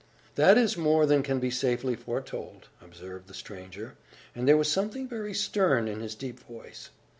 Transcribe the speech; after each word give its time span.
"That 0.33 0.57
is 0.57 0.75
more 0.77 1.05
than 1.05 1.21
can 1.21 1.39
be 1.39 1.51
safely 1.51 1.95
foretold," 1.95 2.69
observed 2.81 3.27
the 3.27 3.35
stranger; 3.35 3.97
and 4.33 4.47
there 4.47 4.57
was 4.57 4.67
something 4.67 5.07
very 5.07 5.35
stern 5.35 5.87
in 5.87 5.99
his 5.99 6.15
deep 6.15 6.39
voice. 6.39 6.89